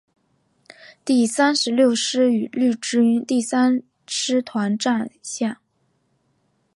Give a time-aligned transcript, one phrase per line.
[1.05, 5.57] 第三十六师与日军第三师团巷战。